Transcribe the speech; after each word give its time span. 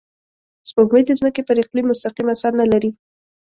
سپوږمۍ 0.69 1.01
د 1.05 1.11
ځمکې 1.19 1.41
پر 1.47 1.55
اقلیم 1.63 1.85
مستقیم 1.91 2.27
اثر 2.33 2.51
نه 2.59 2.65
لري 2.71 2.91